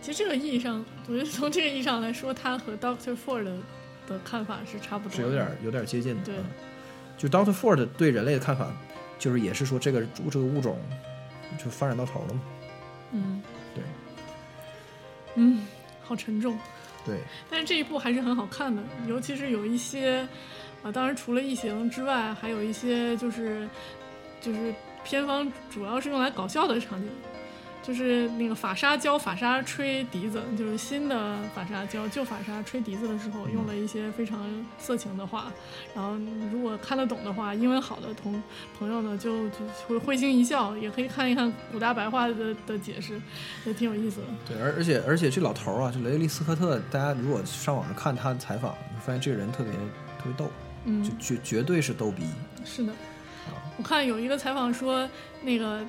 [0.00, 3.56] 其实这个意义上，我觉得从这个意义上来说，他和 Doctor Ford 的
[4.24, 6.22] 看法是差不多，是有点有点接近的。
[6.24, 6.44] 对嗯
[7.18, 8.72] 就 Doctor Ford 对人类的看法，
[9.16, 10.80] 就是也是说这个这个物种
[11.56, 12.40] 就发展到头了嘛。
[13.12, 13.42] 嗯，
[13.74, 13.84] 对
[15.36, 15.64] 嗯，
[16.02, 16.58] 好沉重。
[17.04, 20.26] 对，但是这一部还是很好看的，尤其是有一些，
[20.82, 23.68] 啊，当然除了异形之外，还有一些就是
[24.40, 27.08] 就是片方主要是用来搞笑的场景，
[27.82, 34.40] 就是那个法沙教法沙吹笛子，就是新的法沙教旧法沙吹笛子的时候，用了一些非常
[34.78, 35.52] 色情的话，
[35.94, 36.16] 然后
[36.52, 38.40] 如果看得懂的话，英文好的同
[38.78, 39.56] 朋友呢就就
[39.88, 43.20] 会会心一笑，也可以看一看古大白话的的解释，
[43.66, 44.26] 也挺有意思的。
[44.48, 50.50] 对，而而且而且这老头儿啊，就雷利斯科特，大家如果上网上看他的采访，你发现这个人特别特别逗，
[50.84, 52.22] 嗯就，绝绝对是逗逼。
[52.64, 55.08] 是的啊，我看有一个采访说，
[55.42, 55.80] 那个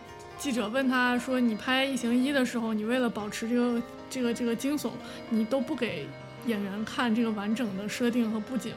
[0.44, 4.90] 记者问他说：“你拍《异形一》的时候，你为了保持这个这个这个惊悚，
[5.30, 6.06] 你都不给
[6.48, 8.74] 演员看这个完整的设定和布景，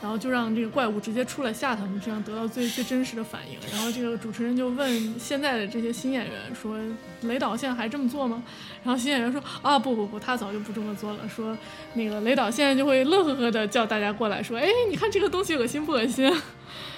[0.00, 6.78] 然后就让这个怪物直接出来吓他们，这样得到最最真实的反应。”然后这个主持人就问现在的这些新演员说
[7.22, 8.40] ：“雷导现在还这么做吗？”
[8.84, 11.28] 然后新演员说：“啊，不不不，他早就不这么做了。
[11.28, 11.58] 说
[11.94, 16.32] 那个雷导现在就会乐呵呵的叫大家过来说：‘哎，你看这个东西恶心不恶心？’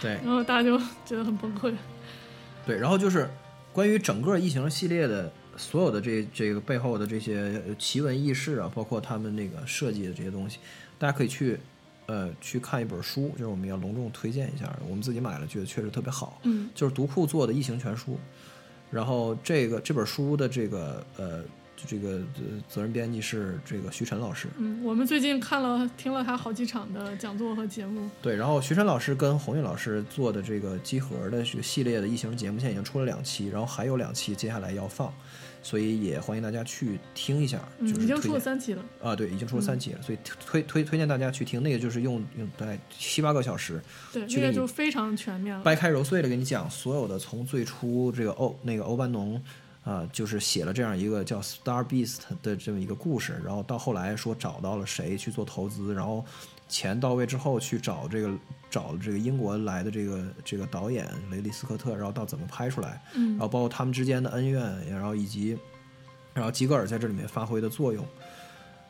[0.02, 1.72] 对然后大家就觉得很崩溃。
[2.66, 3.26] 对，然后就是
[3.72, 10.59] 关于整个异形系列的所有的这这个背后的这些呃奇闻异事啊，包括他们那个设计的这些东西，
[10.98, 11.59] 大家可以去
[12.06, 16.40] 呃去看一本书，就是我们要隆重推荐一下，我们自己买了，觉得确实特别好。
[16.44, 18.12] 嗯就是读库做的《异形全书》，
[18.90, 21.44] 然后这个这本书的这个呃
[21.86, 28.08] 这个呃责任编辑是这个徐晨老师，嗯，我们最近看了听了他好几场的讲座和节目。
[28.20, 35.12] 对，然后徐晨老师跟红运老师做的这个集合的这个系列的异形节目，现在已经出了两期，然后还有两期接下来要放，
[35.62, 38.84] 所以也欢迎大家去听一下，嗯，就是已经出了三期了。
[39.02, 43.80] 啊，对，已经出了三期了，所以推推推荐大家去听，那个就是用用大概七八个小时，
[44.12, 45.62] 对，那个就非常全面了。
[45.62, 49.42] 掰开揉碎了给你讲所有的，从最初这个欧那个欧班农
[49.82, 56.24] 啊、就是写了这样一个叫 Star Beast 的这么一个故事，然后到后来说找到了谁去做投资，然后
[56.68, 58.30] 钱到位之后去找这个
[58.70, 65.58] 找这个英国来的这个这个导演雷利斯科特，然后到怎么拍出来，嗯然后包括他们之间的恩怨，然后以及
[66.34, 68.06] 然后吉格尔在这里面发挥的作用。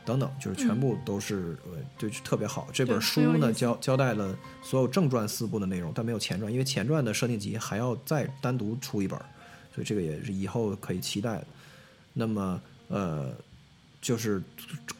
[0.02, 2.66] 等等，就是全部都是，呃，就是特别好。
[2.72, 9.26] 这本书呢，交交代了所有正传四部的内容，但没有前传，因为前传的设定集还要再单独出一本儿，
[9.74, 11.46] 所以这个也是以后可以期待的。
[12.12, 13.32] 那么，呃，
[14.00, 14.42] 就是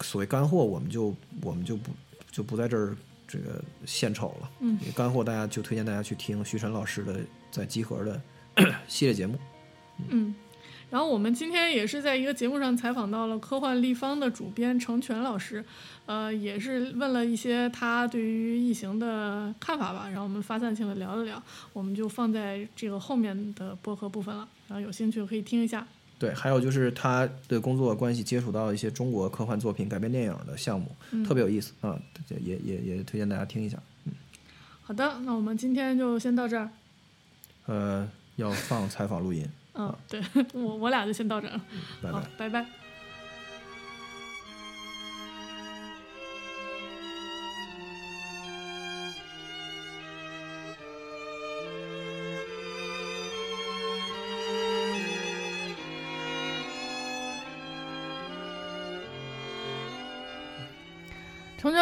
[0.01, 1.91] 所谓干货，我们就我们就不
[2.31, 4.51] 就不在这儿这个献丑了。
[4.61, 8.21] 嗯，干货大家就推荐大家去听徐晨老师的在集合的
[8.87, 9.39] 系列节目。
[10.09, 10.35] 嗯，
[10.91, 15.65] 然后我们今天也是在一个节目上采访到了科幻立方的主编程泉老师，
[16.07, 25.87] 呃，也是问了一些他对于异形的看法吧，然后我们发散性的聊了聊，我们就放在这个后面的播客部分了，然后有兴趣可以听一下。
[26.19, 31.99] 对，还有就是他的工作关系接触到一些中国科幻作品改编电影的项目，嗯特别有意思啊，
[32.29, 33.79] 也也也推荐大家听一下。
[34.05, 34.13] 嗯
[34.83, 36.69] 好的，那我们今天就先到这儿。
[37.67, 40.21] 呃，要放采访录音，嗯，对
[40.55, 41.59] 我我俩就先到这儿了。
[41.59, 41.65] 好
[42.03, 42.67] 拜拜。，拜拜。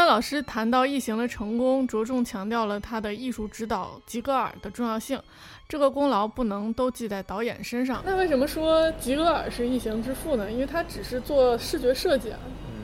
[0.09, 5.21] 老师谈到《异形》的成功，着重强调了他的艺术指导吉格尔的重要性。
[5.69, 8.03] 这个功劳不能都记在导演身上。
[8.07, 10.51] 那为什么说吉格尔是异形之父呢？
[10.51, 12.39] 因为他只是做视觉设计啊。
[12.43, 12.79] 嗯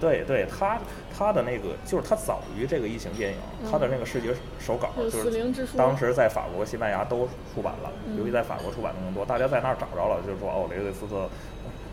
[0.00, 0.78] 对对，他
[1.14, 3.38] 他的那个就是他早于这个异形电影，
[3.70, 5.76] 他的那个视觉手稿就是灵之书。
[5.76, 11.28] 当时在法国、西班牙都出版了，嗯尤其在法国出版的更多，大家在那儿找着了，就是说哦，雷雷斯特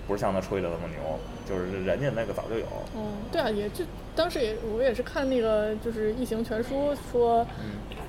[0.08, 2.66] 不是像他吹的那么牛，就是人家那个早就有。
[2.96, 3.84] 嗯，对啊，也就
[4.16, 7.46] 当时也我也是看那个就是《异形全书》说，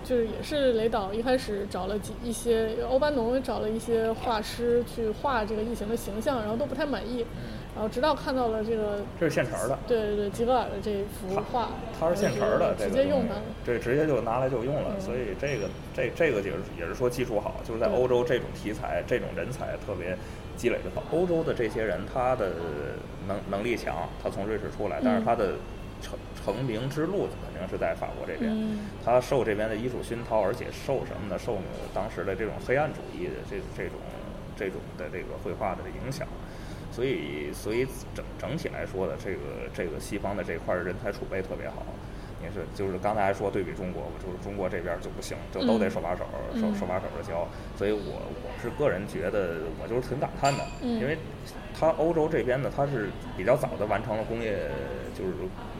[0.05, 7.27] 就是也是雷导一开始找了几一些欧班农找了一些画师去画这个异形的形象，然后都不太满意，
[7.75, 13.43] 然后直到看到了这个这是现成的，对对对吉格尔的这幅画，它是现成的，这直接用它了。
[13.67, 20.17] 这直接就拿来就用了，嗯所以这个这这个也是也是说技术好，就是在欧洲这种题材、这种人才特别
[20.59, 21.03] 积累的好。
[21.11, 22.53] 欧洲的这些人，他的
[23.27, 25.53] 能能力强，他从瑞士出来，但是嗯他的
[26.03, 28.53] 成成名之路肯定是在法国这边。
[28.53, 31.38] 嗯他受这边的艺术熏陶，而且受什么呢？
[31.38, 31.59] 受
[31.94, 33.94] 当时的这种黑暗主义的这这种
[34.57, 36.27] 这种的这个绘画的影响，
[36.92, 41.87] 所以所以整整体来说的这个这个西方的这块儿人才储备特别好。
[42.42, 46.24] 也是，就是刚才说对比中国，就是中国这边就不行，就都得手把手、
[46.55, 47.46] 手嗯手把手的教。
[47.77, 51.16] 所以我我是个人觉得，我就是挺感叹的，嗯因为
[51.79, 54.59] 它欧洲这边呢，它是比较早的完成了工业，
[55.16, 55.33] 就是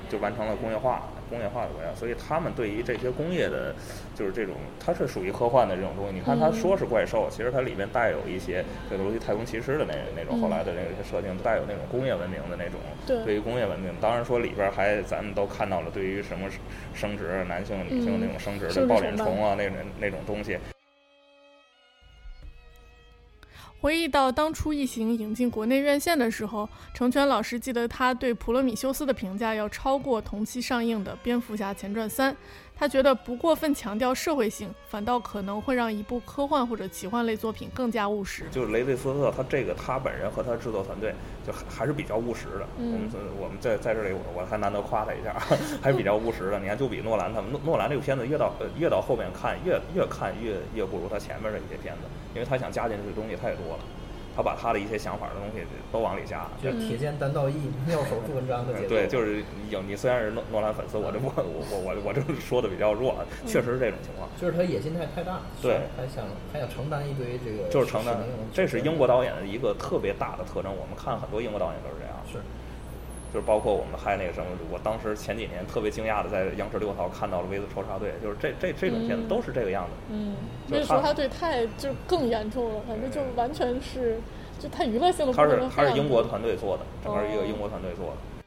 [0.09, 3.75] 就完成了工业化工业化的国家，所以他们对于这些工业的，
[4.15, 6.13] 就是这种它是属于科幻的这种东西。
[6.13, 12.81] 你看他嗯说是怪兽，其实它里面带有一些，比如说太空骑士的那那种嗯后来的那个设定，带有那种工业文明的那种。
[13.07, 16.49] 对对于工业文明，当然说里边还咱们都看到了对于什么
[16.95, 20.59] 生殖男性女性嗯那种生殖生殖的抱脸虫啊那那那种东西。
[23.81, 32.33] 回忆到当初《异形》引进国内院线的时候，成全老师记得他对《普罗米修斯》的评价要超过同期上映的《蝙蝠侠前传三》。
[32.79, 38.45] 他觉得不过分强调社会性，反倒可能会让一部科幻或者奇幻类作品更加务实。
[38.53, 41.13] 就是雷利斯特，他这个他本人和他制作团队
[41.45, 42.69] 就还还是比较务实的。
[42.79, 43.11] 嗯我们
[43.41, 45.35] 我们在在这里我我还难得夸他一下，
[45.83, 46.61] 还是比较务实的。
[46.61, 53.83] 你看，就比诺兰他们，诺诺兰这个片子越到呃越到后面看，越越看越越不如他前面的一些片子，因为他想加进去的东西太多了，
[54.39, 56.47] 他把他的一些想法的东西都往里加。
[56.63, 58.89] 就铁剑担道义，妙手著文章的节奏。
[58.89, 63.17] 对，就是有你虽然是诺诺兰粉丝，我这不我我我我这说的比较弱，
[63.49, 64.29] 确实是这种情况。
[64.41, 68.17] 就是他野心太太大，对还想还想承担一堆这个，就是承担，
[68.55, 70.71] 这是英国导演的一个特别大的特征。
[70.71, 72.39] 我们看很多英国导演都是这样，是
[73.33, 79.91] 就是包括我们拍那个什么，我当时前几年特别惊讶的在央视六套看到了《威斯抽查队》，就是这这这种片子嗯都是这个样子。
[80.11, 80.35] 嗯，
[80.67, 84.19] 就是他那个时候他对太就更严重了，反正就完全是
[84.59, 88.38] 就太娱乐性的部他是他是英国团队做的，整个一个哦英国团队做的。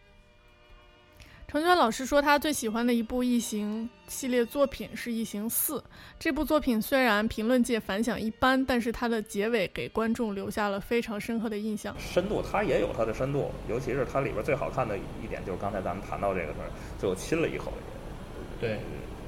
[1.51, 5.79] 程娟老师说，他最喜欢的一部《异形》系列作品是《异形四》。
[6.17, 11.93] 这部作品虽然评论界反响一般，但是它的结尾给观众留下了非常深刻的印象。
[11.99, 17.73] 深度，它也有它的深度，尤其是它里边最好看的一点就是刚才咱们谈到这个事儿，最后亲了一口
[18.61, 18.79] 对，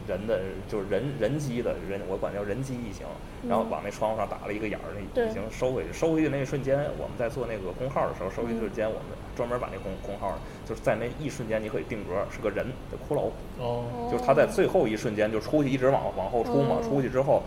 [0.07, 3.05] 人的，就是人人机的人，我管叫人机异形，
[3.47, 5.27] 然后嗯往那窗户上打了一个眼儿，那对。
[5.27, 9.03] 异形收回去，收回去那一瞬间，我们在做那个工号的时候，收回去嗯瞬间，我们
[9.35, 17.43] 专门把那工工号，就是在那一瞬间你可以定格，是个人的骷髅，哦，就是他在最后一瞬间就出去，一直往往后出嘛，哦出去之后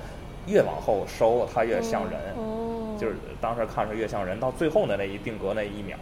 [0.46, 5.96] 越往后收，他越像人，哦，就是当时看着越像人，到最后的那一定格那一秒，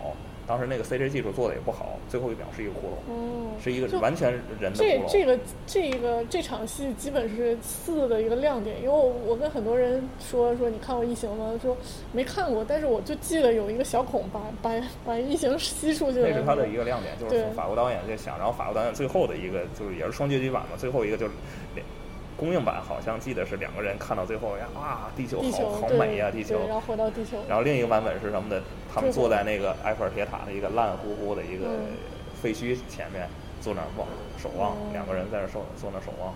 [0.46, 5.11] 当时那个 CG 技术做的也不好，最后一秒是一个窟窿，哦，是一个完全人的窟窿。
[5.11, 11.59] 这这个这个这场戏基本是四的一个亮点，因为我我跟很多人说说你看过异形吗？
[11.62, 11.76] 说
[12.12, 14.70] 没看过，但是我就记得有一个小孔把把
[15.04, 16.28] 把异形吸出去了。
[16.28, 21.33] 那是他的一个亮点，就是对法国导演在想，然后法国导演最后的一个就是也是双结局版嘛，最后一个就是
[21.74, 21.87] 两
[22.36, 27.38] 公映版好像记得是两个人看到最后呀啊，地球好好美呀、地球，然后回到地球。
[27.48, 28.62] 然后另一个版本是什么的？
[28.92, 31.96] 他们坐在那个埃菲尔铁塔的一个烂乎乎的一个嗯
[32.40, 33.28] 废墟前面，
[33.60, 36.34] 坐那儿望守望，哦两个人在那儿守坐那儿守望。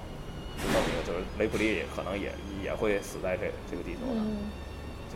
[0.59, 2.33] 就到底就是雷普利可能也
[2.65, 4.51] 也会死在这这个地球上，嗯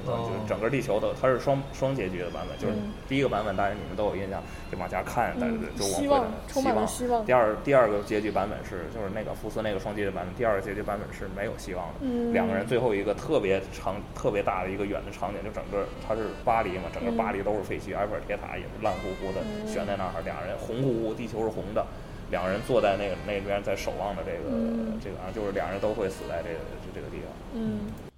[0.04, 0.44] 就等于就是哦。
[0.48, 2.92] 整个地球都它是双双结局的版本，就是嗯。
[3.08, 11.94] 第一个版本大家你们都有印象，就往下看，但是嗯就往回希望的充满了希望第二第二个结局版本是就是那个福斯那个双结局版本，第二个结局版本是没有希望的。
[12.02, 12.32] 嗯。
[12.32, 19.66] 两个人最后一个特别长、特别大的一个远的场景，就整个它是巴黎嘛，整个嗯巴黎都是废墟，埃菲尔铁塔也是烂乎乎的嗯。
[19.66, 21.86] 悬在那儿，两人红乎乎，地球是红的，
[22.30, 24.98] 两个人坐在那个那边在守望的这个、嗯。
[25.02, 26.58] 这个啊，就是两人都会死在这个
[26.94, 27.26] 这个地方。
[27.54, 28.11] 嗯。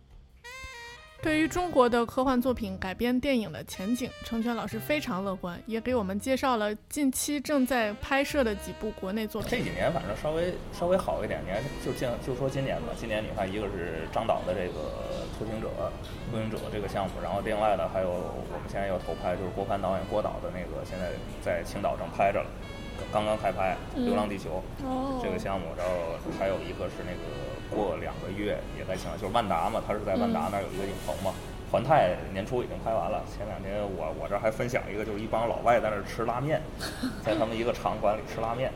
[1.24, 9.50] 对于中国的科幻作品改编电影的前景，成全老师非常乐观，也给我们介绍了近期正在拍摄的几部国内作品。
[9.50, 15.00] 这几年反正稍微稍微好一点，你看就今就说今年吧，今年你看一个是张导的这个
[15.38, 15.68] 《偷行者》
[16.30, 21.08] 《偷行者》这个项目，然后另外的还有我们现在要投拍，就是郭帆导演郭导的那个，现在
[21.40, 22.50] 在青岛正拍着了，
[23.10, 27.24] 刚刚开拍《流浪地球》嗯，这个项目，然后还有一个是那个
[27.74, 31.34] 过两个月也在想，就是万达嘛，他是在万达那儿有一个影棚嘛。
[31.72, 36.62] 环太年初已经拍完了，前两天我我这还分享一个，就是一帮老外在那儿吃拉面，
[37.20, 38.70] 在他们一个场馆里吃拉面，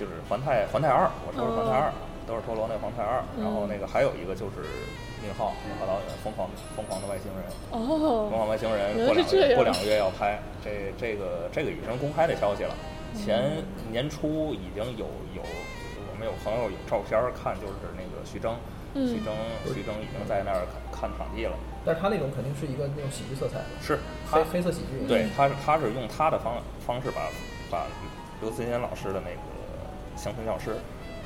[0.00, 1.92] 就是环太环太二，我说是环太二，
[2.26, 4.64] 都是陀螺那环太二，然后那个还有一个就是
[5.20, 12.72] 宁浩宁浩导演疯狂疯狂的外星人，疯哦，狂外星人过两个月过两个月要拍，这这个这个已经公开的消息了。
[13.12, 15.04] 前年初已经有
[15.36, 15.77] 有我
[16.18, 18.58] 们有朋友有照片儿看，就是那个徐峥，
[18.94, 19.32] 嗯徐峥
[19.72, 21.56] 徐峥已经在那儿看看场地了。
[21.86, 23.98] 但是他那种肯定是一个那种喜剧色彩的，是
[24.28, 25.06] 黑黑色喜剧。
[25.06, 27.30] 对，他是他是用他的方方式把
[27.70, 27.86] 把
[28.42, 29.40] 刘慈欣老师的那个
[30.16, 30.76] 乡村教师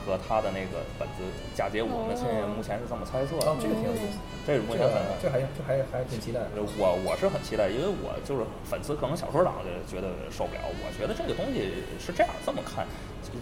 [0.05, 1.22] 和他的那个本子
[1.55, 3.46] 嫁接，我们现在目前是这么猜测的。
[3.46, 6.40] 哦，这个挺有意思，这是目前很这还这还还挺期待。
[6.76, 10.61] 我我是很期待，因为我就是粉丝，可能小说党就觉得受不了。
[10.66, 12.86] 我觉得这个东西是这样这么看，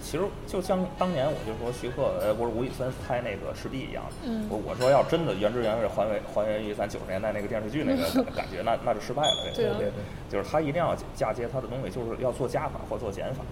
[0.03, 9.51] 其实就像当年我就说徐克呃不是吴宇森拍那个《赤壁》一样，嗯，我我说要真的原汁原味还原还原于咱九十年代那个电视剧那个感 觉，那那就失败了。
[9.55, 9.93] 对对对，
[10.29, 13.43] 就是他一定要嫁接他的东西，就是要做加法或做减法。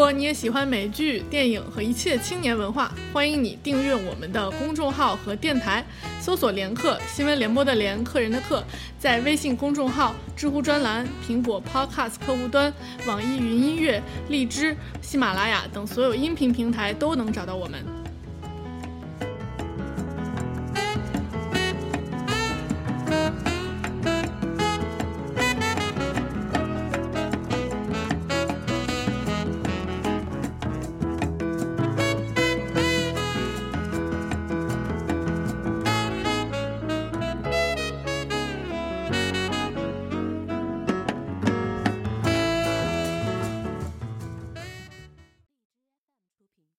[0.00, 5.84] 如果你也喜欢美剧、电影和一切青年文化，欢迎你订阅我们的公众号和电台，
[6.18, 8.64] 搜索“连客新闻联播”的连客人的客，
[8.98, 12.72] 在微信公众号、知乎专栏、苹果 Podcast 客户端、
[13.06, 17.99] 网易云音乐、荔枝、喜马拉雅等所有音频平台都能找到我们。